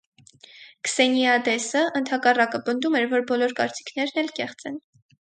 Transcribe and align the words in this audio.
Քսենիադեսը, 0.87 1.83
ընդհակառակը, 1.99 2.61
պնդում 2.71 2.97
էր, 3.01 3.05
որ 3.13 3.27
բոլոր 3.33 3.55
կարծիքներն 3.61 4.23
էլ 4.23 4.33
կեղծ 4.41 4.65
են։ 4.73 4.81